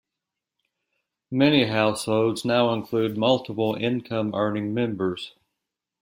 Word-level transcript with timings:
Many 1.29 1.65
households 1.67 2.43
now 2.43 2.73
include 2.73 3.19
multiple 3.19 3.75
income-earning 3.75 4.73
members. 4.73 5.35